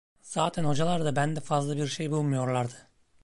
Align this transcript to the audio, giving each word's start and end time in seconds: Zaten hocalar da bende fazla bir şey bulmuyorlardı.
Zaten 0.29 0.67
hocalar 0.69 1.03
da 1.09 1.13
bende 1.15 1.41
fazla 1.51 1.75
bir 1.77 1.87
şey 1.87 2.11
bulmuyorlardı. 2.11 2.87